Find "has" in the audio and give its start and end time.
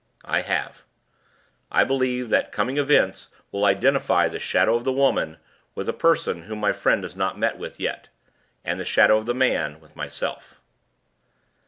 7.03-7.15